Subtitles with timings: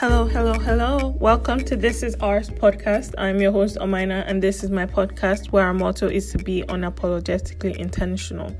[0.00, 1.08] Hello, hello, hello.
[1.20, 3.14] Welcome to This Is Ours podcast.
[3.18, 6.62] I'm your host, Omaina, and this is my podcast where our motto is to be
[6.62, 8.56] unapologetically intentional.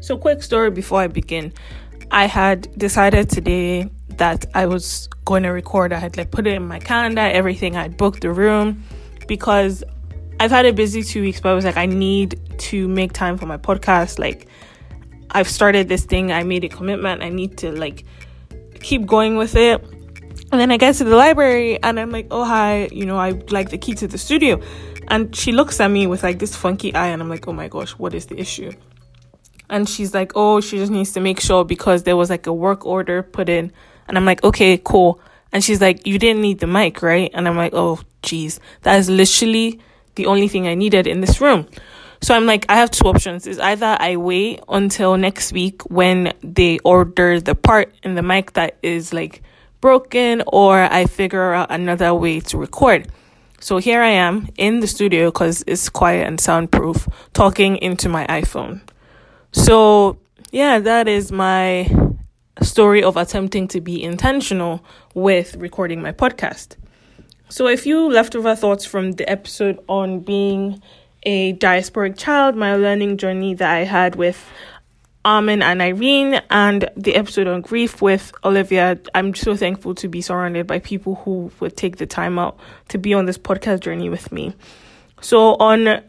[0.00, 1.52] So, quick story before I begin.
[2.10, 5.92] I had decided today that I was going to record.
[5.92, 7.76] I had like put it in my calendar, everything.
[7.76, 8.82] I had booked the room
[9.28, 9.84] because
[10.40, 13.38] I've had a busy two weeks, but I was like, I need to make time
[13.38, 14.18] for my podcast.
[14.18, 14.48] Like,
[15.30, 18.04] I've started this thing, I made a commitment, I need to like
[18.80, 19.80] keep going with it.
[20.52, 23.30] And then I get to the library and I'm like, oh, hi, you know, I
[23.48, 24.60] like the key to the studio.
[25.08, 27.68] And she looks at me with like this funky eye, and I'm like, oh my
[27.68, 28.70] gosh, what is the issue?
[29.70, 32.52] And she's like, oh, she just needs to make sure because there was like a
[32.52, 33.72] work order put in.
[34.06, 35.20] And I'm like, okay, cool.
[35.52, 37.30] And she's like, you didn't need the mic, right?
[37.32, 39.80] And I'm like, oh, geez, that is literally
[40.16, 41.66] the only thing I needed in this room.
[42.20, 43.46] So I'm like, I have two options.
[43.46, 48.52] Is either I wait until next week when they order the part in the mic
[48.52, 49.42] that is like
[49.82, 53.08] broken or I figure out another way to record.
[53.60, 58.26] So here I am in the studio because it's quiet and soundproof, talking into my
[58.28, 58.80] iPhone.
[59.52, 60.18] So,
[60.50, 61.90] yeah, that is my
[62.62, 64.82] story of attempting to be intentional
[65.14, 66.76] with recording my podcast.
[67.50, 70.80] So, a few leftover thoughts from the episode on being
[71.24, 74.44] a diasporic child, my learning journey that I had with
[75.24, 78.98] Armin and Irene and the episode on grief with Olivia.
[79.14, 82.98] I'm so thankful to be surrounded by people who would take the time out to
[82.98, 84.54] be on this podcast journey with me.
[85.20, 86.02] So, on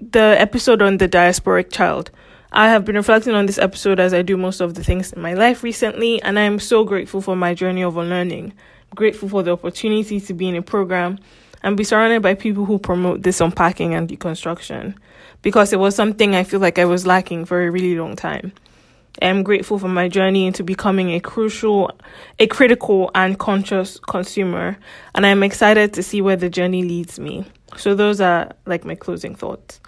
[0.00, 2.10] the episode on the diasporic child,
[2.52, 5.20] I have been reflecting on this episode as I do most of the things in
[5.20, 8.52] my life recently, and I am so grateful for my journey of unlearning.
[8.90, 11.18] I'm grateful for the opportunity to be in a program
[11.66, 14.94] and be surrounded by people who promote this unpacking and deconstruction
[15.42, 18.52] because it was something I feel like I was lacking for a really long time.
[19.20, 21.90] I'm grateful for my journey into becoming a crucial,
[22.38, 24.78] a critical and conscious consumer,
[25.12, 27.44] and I'm excited to see where the journey leads me.
[27.76, 29.80] So those are like my closing thoughts.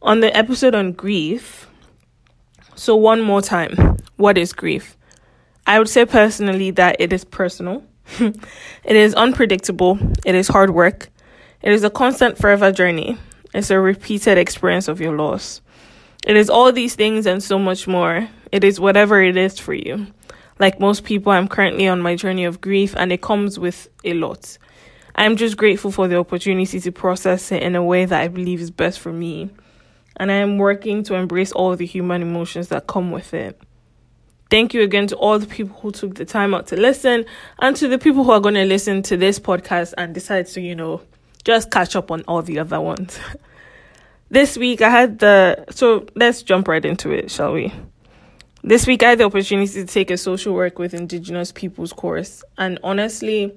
[0.00, 1.68] On the episode on grief,
[2.76, 4.96] so one more time, what is grief?
[5.66, 7.84] I would say personally that it is personal.
[8.84, 11.10] it is unpredictable, it is hard work,
[11.62, 13.18] it is a constant forever journey.
[13.52, 15.60] It's a repeated experience of your loss.
[16.26, 18.28] It is all these things and so much more.
[18.52, 20.06] It is whatever it is for you.
[20.58, 24.14] Like most people, I'm currently on my journey of grief and it comes with a
[24.14, 24.56] lot.
[25.16, 28.60] I'm just grateful for the opportunity to process it in a way that I believe
[28.60, 29.50] is best for me.
[30.16, 33.60] And I am working to embrace all the human emotions that come with it.
[34.50, 37.24] Thank you again to all the people who took the time out to listen
[37.60, 40.60] and to the people who are going to listen to this podcast and decide to,
[40.60, 41.02] you know,
[41.44, 43.18] just catch up on all the other ones.
[44.30, 47.72] this week I had the so let's jump right into it, shall we?
[48.64, 52.42] This week I had the opportunity to take a social work with indigenous peoples course
[52.58, 53.56] and honestly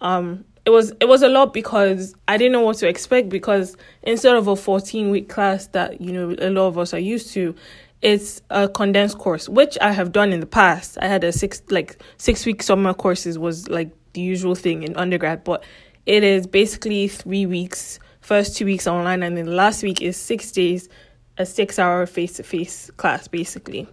[0.00, 3.76] um it was it was a lot because I didn't know what to expect because
[4.02, 7.32] instead of a 14 week class that you know a lot of us are used
[7.34, 7.54] to
[8.02, 10.98] it's a condensed course which I have done in the past.
[11.00, 14.96] I had a six like 6 week summer courses was like the usual thing in
[14.96, 15.64] undergrad but
[16.06, 20.16] it is basically three weeks, first two weeks online, and then the last week is
[20.16, 20.88] six days,
[21.36, 23.88] a six hour face to face class, basically.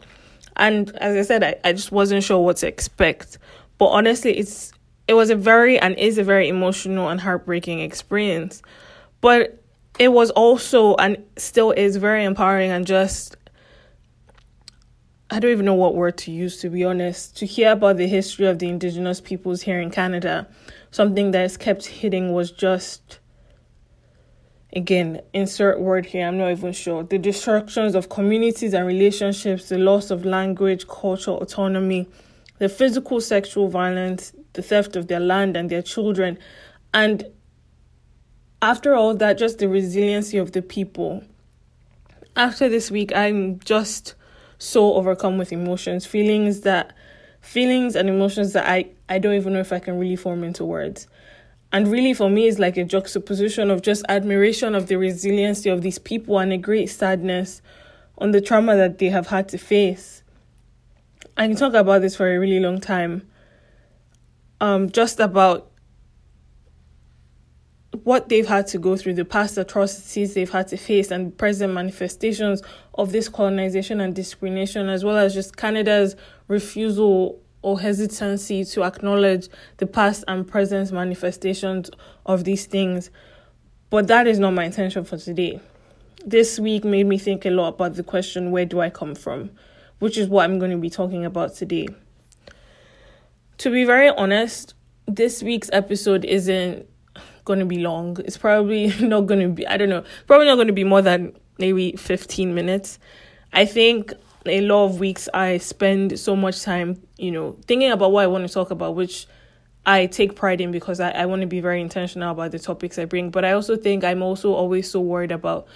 [0.56, 3.40] And as I said, I, I just wasn't sure what to expect.
[3.80, 4.72] But honestly, it's
[5.08, 8.62] it was a very and is a very emotional and heartbreaking experience.
[9.20, 9.60] But
[9.98, 13.36] it was also and still is very empowering and just
[15.34, 18.06] I don't even know what word to use to be honest, to hear about the
[18.06, 20.48] history of the indigenous peoples here in Canada.
[20.92, 23.18] Something that is kept hitting was just
[24.76, 27.02] again insert word here i'm not even sure.
[27.04, 32.08] The destructions of communities and relationships the loss of language cultural autonomy
[32.60, 36.38] the physical sexual violence the theft of their land and their children.
[36.94, 37.26] And
[38.62, 41.24] after all that just the resiliency of the people.
[42.36, 44.14] After this week i'm just
[44.64, 46.94] so overcome with emotions feelings that
[47.42, 50.64] feelings and emotions that I, I don't even know if I can really form into
[50.64, 51.08] words.
[51.74, 55.82] And really, for me, it's like a juxtaposition of just admiration of the resiliency of
[55.82, 57.62] these people and a great sadness
[58.18, 60.24] on the trauma that they have had to face.
[61.36, 63.28] I can talk about this for a really long time.
[64.62, 65.70] Um, just about
[68.04, 71.74] what they've had to go through, the past atrocities they've had to face, and present
[71.74, 72.62] manifestations
[72.96, 76.16] of this colonization and discrimination, as well as just Canada's
[76.48, 79.48] refusal or hesitancy to acknowledge
[79.78, 81.90] the past and present manifestations
[82.26, 83.10] of these things.
[83.90, 85.62] But that is not my intention for today.
[86.26, 89.52] This week made me think a lot about the question where do I come from,
[90.00, 91.88] which is what I'm going to be talking about today.
[93.60, 94.74] To be very honest,
[95.06, 96.88] this week's episode isn't
[97.46, 98.18] going to be long.
[98.26, 101.02] It's probably not going to be, I don't know, probably not going to be more
[101.02, 103.00] than maybe 15 minutes.
[103.52, 104.14] I think
[104.46, 108.28] a lot of weeks I spend so much time, you know, thinking about what I
[108.28, 109.28] want to talk about, which
[109.86, 112.98] I take pride in because I, I want to be very intentional about the topics
[112.98, 113.30] I bring.
[113.30, 115.68] But I also think I'm also always so worried about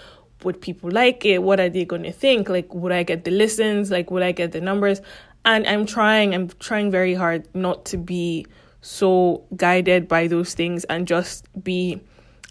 [0.44, 1.42] would people like it?
[1.42, 2.48] What are they going to think?
[2.50, 3.90] Like, would I get the listens?
[3.90, 5.02] Like, would I get the numbers?
[5.46, 8.46] And I'm trying, I'm trying very hard not to be
[8.88, 12.00] so guided by those things and just be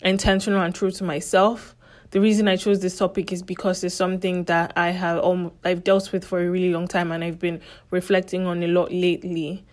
[0.02, 1.74] intentional and true to myself.
[2.10, 5.82] The reason I chose this topic is because it's something that I have um, I've
[5.82, 7.60] dealt with for a really long time and I've been
[7.90, 9.64] reflecting on a lot lately.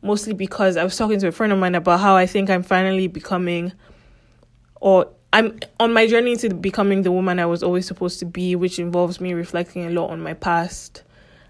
[0.00, 2.62] Mostly because I was talking to a friend of mine about how I think I'm
[2.62, 3.72] finally becoming
[4.80, 8.54] or I'm on my journey to becoming the woman I was always supposed to be,
[8.54, 11.02] which involves me reflecting a lot on my past.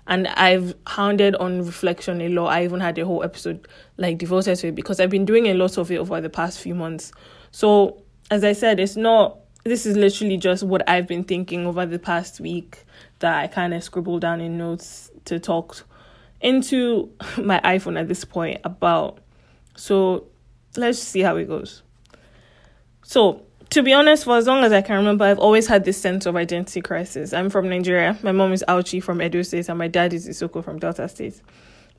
[0.08, 2.46] And I've hounded on reflection a lot.
[2.46, 3.66] I even had a whole episode
[3.96, 6.60] like devoted to it because I've been doing a lot of it over the past
[6.60, 7.12] few months.
[7.50, 11.86] So, as I said, it's not, this is literally just what I've been thinking over
[11.86, 12.84] the past week
[13.18, 15.84] that I kind of scribbled down in notes to talk
[16.40, 19.18] into my iPhone at this point about.
[19.76, 20.26] So,
[20.76, 21.82] let's see how it goes.
[23.02, 26.00] So, to be honest, for as long as I can remember, I've always had this
[26.00, 27.32] sense of identity crisis.
[27.32, 28.18] I'm from Nigeria.
[28.22, 31.40] My mom is Auchi from Edo State, and my dad is Isoko from Delta State.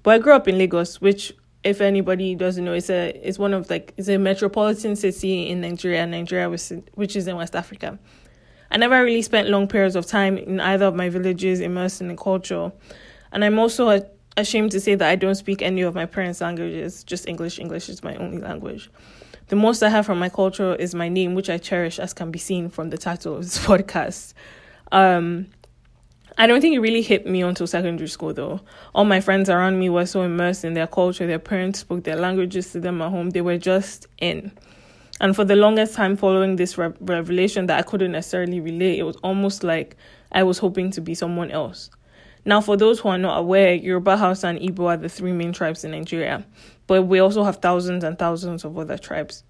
[0.04, 1.34] But I grew up in Lagos, which,
[1.64, 5.62] if anybody doesn't know, is a is one of like it's a metropolitan city in
[5.62, 6.06] Nigeria.
[6.08, 8.00] Nigeria, which, which is in West Africa.
[8.72, 12.08] I never really spent long periods of time in either of my villages immersed in
[12.08, 12.72] the culture,
[13.32, 14.06] and I'm also
[14.38, 17.04] ashamed to say that I don't speak any of my parents' languages.
[17.04, 17.60] Just English.
[17.60, 18.90] English is my only language.
[19.50, 22.32] The most I have from my culture is my name, which I cherish, as can
[22.32, 24.34] be seen from the title of this podcast.
[24.92, 25.48] Um,
[26.38, 28.60] I don't think it really hit me until secondary school, though.
[28.94, 32.18] All my friends around me were so immersed in their culture, their parents spoke their
[32.18, 34.52] languages to them at home, they were just in.
[35.20, 39.04] And for the longest time following this re- revelation that I couldn't necessarily relate, it
[39.04, 39.96] was almost like
[40.32, 41.90] I was hoping to be someone else.
[42.48, 45.52] Now, for those who are not aware, Yoruba, Hausa, and Igbo are the three main
[45.52, 46.46] tribes in Nigeria,
[46.88, 49.44] but we also have thousands and thousands of other tribes.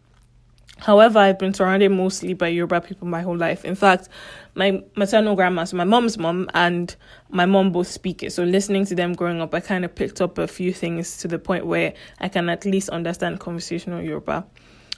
[0.80, 3.64] However, I've been surrounded mostly by Yoruba people my whole life.
[3.66, 4.10] In fact,
[4.56, 6.96] my maternal grandma, so my mom's mom and
[7.30, 8.32] my mom both speak it.
[8.32, 11.28] So listening to them growing up, I kind of picked up a few things to
[11.28, 14.44] the point where I can at least understand conversational Yoruba.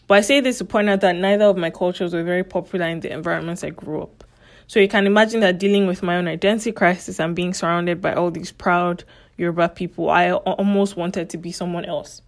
[0.07, 2.85] But I say this to point out that neither of my cultures were very popular
[2.85, 4.23] in the environments I grew up.
[4.69, 8.13] So you can imagine that dealing with my own identity crisis and being surrounded by
[8.13, 9.03] all these proud
[9.35, 12.21] Yoruba people, I almost wanted to be someone else.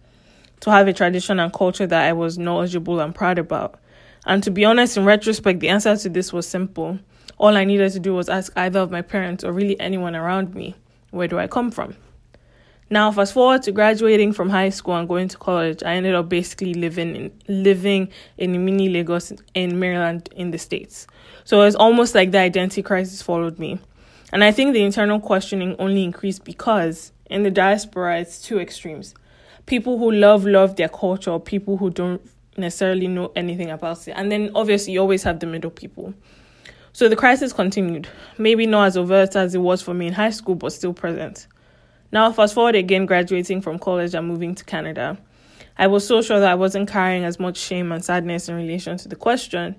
[0.62, 3.78] To have a tradition and culture that I was knowledgeable and proud about.
[4.26, 6.98] And to be honest, in retrospect, the answer to this was simple.
[7.38, 10.52] All I needed to do was ask either of my parents or really anyone around
[10.52, 10.74] me,
[11.10, 11.94] where do I come from?
[12.92, 16.28] Now, fast forward to graduating from high school and going to college, I ended up
[16.28, 21.06] basically living in living in mini Lagos in Maryland in the States.
[21.44, 23.78] So it was almost like the identity crisis followed me.
[24.30, 29.14] And I think the internal questioning only increased because in the diaspora it's two extremes.
[29.64, 32.20] People who love love their culture, people who don't
[32.58, 34.12] necessarily know anything about it.
[34.18, 36.12] And then obviously you always have the middle people.
[36.92, 38.06] So the crisis continued.
[38.36, 41.46] Maybe not as overt as it was for me in high school, but still present.
[42.12, 45.18] Now, fast forward again, graduating from college and moving to Canada.
[45.78, 48.98] I was so sure that I wasn't carrying as much shame and sadness in relation
[48.98, 49.74] to the question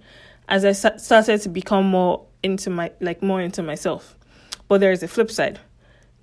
[0.49, 4.17] as I started to become more into my like more into myself.
[4.67, 5.59] But there is a flip side.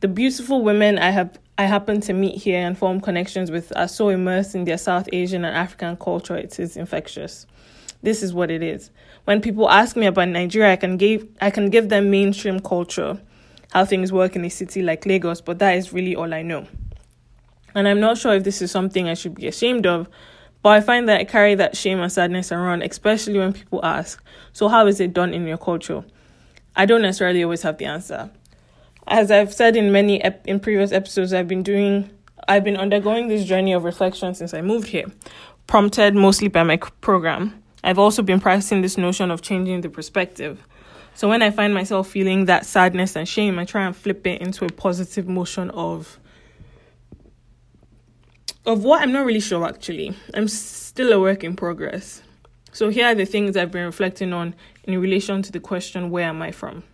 [0.00, 3.88] The beautiful women I have I happen to meet here and form connections with are
[3.88, 7.46] so immersed in their South Asian and African culture it is infectious.
[8.02, 8.90] This is what it is.
[9.25, 13.20] When people ask me about Nigeria, I can give I can give them mainstream culture
[13.72, 16.66] how things work in a city like Lagos, but that is really all I know.
[17.74, 20.08] And I'm not sure if this is something I should be ashamed of,
[20.62, 24.22] but I find that I carry that shame and sadness around, especially when people ask,
[24.52, 26.04] So, how is it done in your culture?
[26.76, 28.30] I don't necessarily always have the answer.
[29.06, 32.10] As I've said in many ep- in previous episodes, I've been doing,
[32.46, 35.06] I've been undergoing this journey of reflection since I moved here,
[35.66, 37.62] prompted mostly by my program.
[37.82, 40.66] I've also been practicing this notion of changing the perspective.
[41.20, 44.40] So when I find myself feeling that sadness and shame, I try and flip it
[44.40, 46.18] into a positive motion of
[48.64, 50.16] of what I'm not really sure actually.
[50.32, 52.22] I'm still a work in progress.
[52.72, 56.24] So here are the things I've been reflecting on in relation to the question where
[56.24, 56.84] am I from?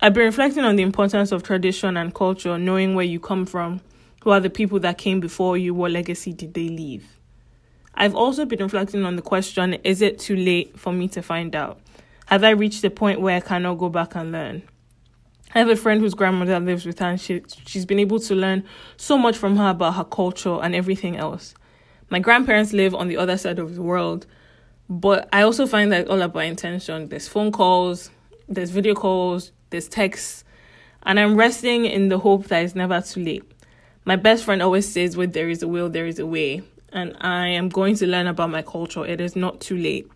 [0.00, 3.80] I've been reflecting on the importance of tradition and culture, knowing where you come from,
[4.22, 7.08] who are the people that came before you, what legacy did they leave.
[7.92, 11.56] I've also been reflecting on the question is it too late for me to find
[11.56, 11.80] out?
[12.26, 14.62] Have I reached the point where I cannot go back and learn?
[15.54, 18.34] I have a friend whose grandmother lives with her, and she, she's been able to
[18.34, 18.64] learn
[18.96, 21.54] so much from her about her culture and everything else.
[22.10, 24.26] My grandparents live on the other side of the world,
[24.88, 27.08] but I also find that all about intention.
[27.08, 28.10] There's phone calls,
[28.48, 30.44] there's video calls, there's texts,
[31.04, 33.44] and I'm resting in the hope that it's never too late.
[34.04, 36.62] My best friend always says, Where there is a will, there is a way.
[36.92, 39.04] And I am going to learn about my culture.
[39.04, 40.08] It is not too late.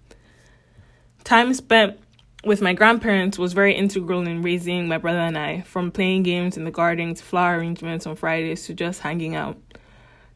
[1.24, 1.98] Time spent
[2.44, 6.56] with my grandparents was very integral in raising my brother and I, from playing games
[6.56, 9.58] in the garden to flower arrangements on Fridays to just hanging out.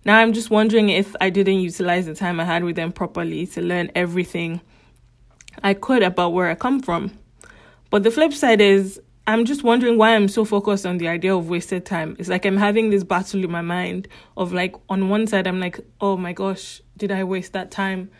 [0.04, 3.46] Now I'm just wondering if I didn't utilize the time I had with them properly
[3.48, 4.60] to learn everything
[5.62, 7.12] I could about where I come from.
[7.88, 11.36] But the flip side is, I'm just wondering why I'm so focused on the idea
[11.36, 12.16] of wasted time.
[12.18, 15.60] It's like I'm having this battle in my mind of like, on one side, I'm
[15.60, 18.10] like, oh my gosh, did I waste that time?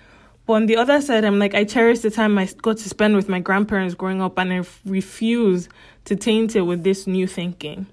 [0.52, 3.16] But on the other side, I'm like, I cherish the time I got to spend
[3.16, 5.66] with my grandparents growing up, and I refuse
[6.04, 7.86] to taint it with this new thinking.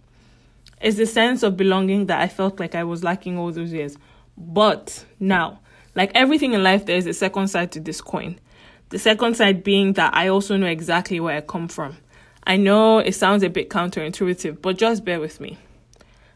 [0.81, 3.97] It's the sense of belonging that I felt like I was lacking all those years.
[4.37, 5.61] But now,
[5.95, 8.37] like everything in life, there is a second side to this coin.
[8.89, 11.95] The second side being that I also know exactly where I come from.
[12.43, 15.57] I know it sounds a bit counterintuitive, but just bear with me.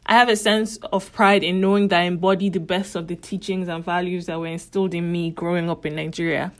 [0.05, 3.15] I have a sense of pride in knowing that I embody the best of the
[3.15, 6.51] teachings and values that were instilled in me growing up in Nigeria,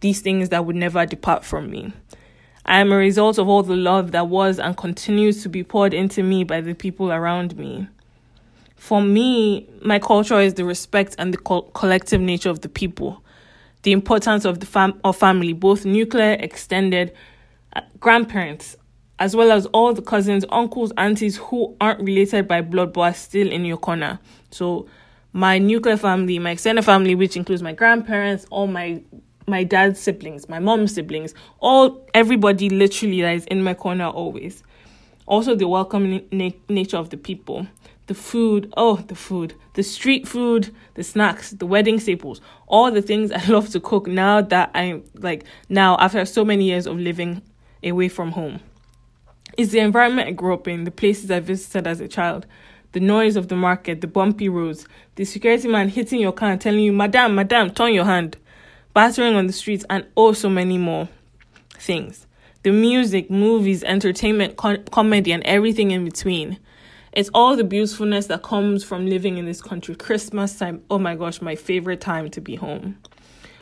[0.00, 1.92] these things that would never depart from me.
[2.64, 5.92] I am a result of all the love that was and continues to be poured
[5.92, 7.88] into me by the people around me.
[8.76, 13.22] For me, my culture is the respect and the co- collective nature of the people,
[13.82, 17.12] the importance of the fam- of family, both nuclear, extended,
[17.74, 18.76] uh, grandparents,
[19.22, 23.14] as well as all the cousins, uncles, aunties who aren't related by blood but are
[23.14, 24.18] still in your corner.
[24.50, 24.88] So,
[25.32, 29.00] my nuclear family, my extended family, which includes my grandparents, all my
[29.46, 34.64] my dad's siblings, my mom's siblings, all everybody literally that is in my corner always.
[35.26, 37.68] Also, the welcoming na- nature of the people,
[38.08, 43.02] the food, oh, the food, the street food, the snacks, the wedding staples, all the
[43.02, 46.96] things I love to cook now that I'm like now after so many years of
[46.96, 47.40] living
[47.84, 48.58] away from home.
[49.58, 52.46] It's the environment I grew up in, the places I visited as a child,
[52.92, 56.60] the noise of the market, the bumpy roads, the security man hitting your car and
[56.60, 58.38] telling you, Madam, Madam, turn your hand,
[58.94, 61.08] battering on the streets, and oh, so many more
[61.74, 62.26] things.
[62.62, 66.58] The music, movies, entertainment, com- comedy, and everything in between.
[67.12, 69.94] It's all the beautifulness that comes from living in this country.
[69.94, 72.96] Christmas time, oh my gosh, my favorite time to be home.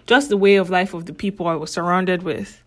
[0.06, 2.62] Just the way of life of the people I was surrounded with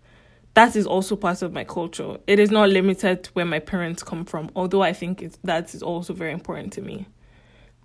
[0.54, 2.18] that is also part of my culture.
[2.28, 5.82] It is not limited to where my parents come from, although I think that is
[5.82, 7.08] also very important to me.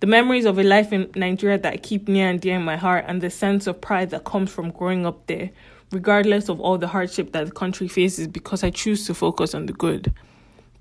[0.01, 2.77] The memories of a life in Nigeria that I keep near and dear in my
[2.77, 5.51] heart, and the sense of pride that comes from growing up there,
[5.91, 9.67] regardless of all the hardship that the country faces, because I choose to focus on
[9.67, 10.13] the good.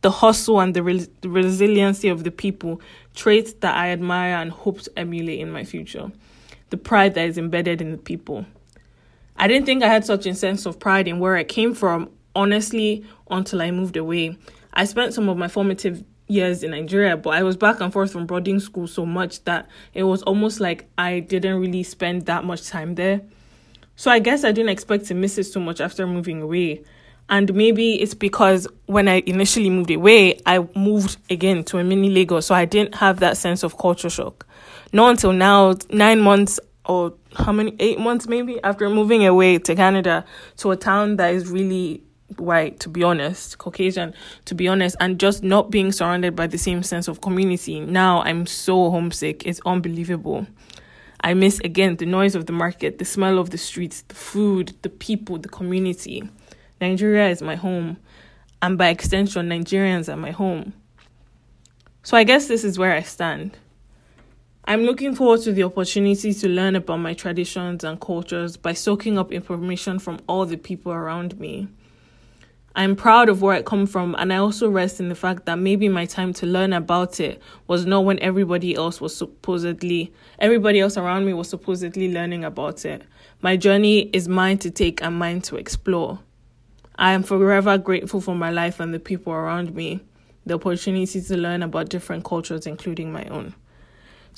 [0.02, 2.82] The hustle and the, the resiliency of the people,
[3.16, 6.12] traits that I admire and hope to emulate in my future.
[6.70, 8.46] The pride that is embedded in the people.
[9.38, 12.10] I didn't think I had such a sense of pride in where I came from,
[12.36, 14.38] honestly, until I moved away.
[14.74, 18.12] I spent some of my formative years in Nigeria, but I was back and forth
[18.12, 22.44] from boarding school so much that it was almost like I didn't really spend that
[22.44, 23.22] much time there.
[23.96, 26.84] So I guess I didn't expect to miss it so much after moving away.
[27.30, 32.10] And maybe it's because when I initially moved away, I moved again to a mini
[32.10, 34.48] Lagos, so I didn't have that sense of culture shock.
[34.94, 39.76] Not until now, nine months or how many eight months maybe after moving away to
[39.76, 40.26] Canada
[40.58, 42.04] to a town that is really
[42.36, 44.14] white to be honest caucasian
[44.44, 47.80] to be honest and just not being surrounded by the same sense of community.
[47.80, 49.46] Now i'm so homesick.
[49.46, 50.46] It's unbelievable.
[51.22, 54.74] I miss again the noise of the market the smell of the streets the food
[54.82, 56.28] the people the community.
[56.82, 57.98] Nigeria is my home
[58.62, 60.74] and by extension nigerians are my home.
[62.04, 63.58] So i guess this is where i stand
[64.70, 69.18] I'm looking forward to the opportunity to learn about my traditions and cultures by soaking
[69.18, 71.70] up information from all the people around me.
[72.76, 75.58] I'm proud of where I come from, and I also rest in the fact that
[75.58, 80.82] maybe my time to learn about it was not when everybody else was supposedly, everybody
[80.82, 83.04] else around me was supposedly learning about it.
[83.40, 86.20] My journey is mine to take and mine to explore.
[86.98, 90.02] I am forever grateful for my life and the people around me,
[90.46, 93.56] the opportunity to learn about different cultures, including my own.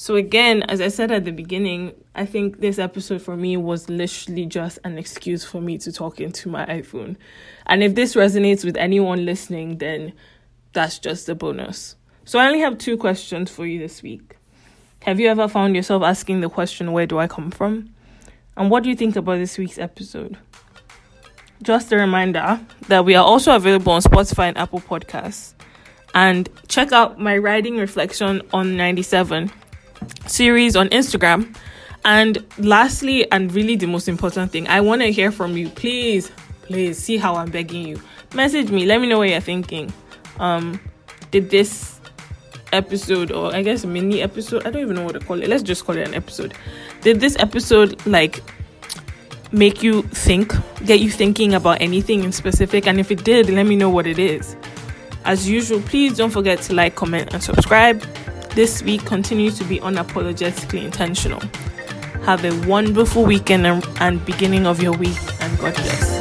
[0.02, 3.90] So, again, as I said at the beginning, I think this episode for me was
[3.90, 7.18] literally just an excuse for me to talk into my iPhone.
[7.66, 10.14] And if this resonates with anyone listening, then
[10.72, 11.98] that's just a bonus.
[12.24, 14.38] So, I only have two questions for you this week.
[15.02, 17.94] Have you ever found yourself asking the question, Where do I come from?
[18.56, 20.38] And what do you think about this week's episode?
[21.62, 25.56] Just a reminder that we are also available on Spotify and Apple Podcasts.
[26.16, 29.52] And check out my writing reflection on 97
[30.28, 31.56] series on Instagram
[32.06, 35.70] And lastly, and really the most important thing, I want to hear from you.
[35.70, 38.02] Please, please see how I'm begging you.
[38.34, 38.86] Message me.
[38.86, 39.92] Let me know what you're thinking.
[40.40, 40.80] Um,
[41.32, 42.00] did this
[42.72, 45.50] episode, or I guess mini episode, I don't even know what to call it.
[45.50, 46.54] Let's just call it an episode.
[47.02, 48.42] Did this episode like
[49.52, 50.54] make you think,
[50.86, 52.88] get you thinking about anything in specific?
[52.88, 54.56] And if it did, let me know what it is.
[55.26, 58.02] As usual, please don't forget to like, comment, and subscribe.
[58.56, 61.42] This week continue to be unapologetically intentional.
[62.26, 66.19] Have a wonderful weekend and, beginning of your week, and God bless.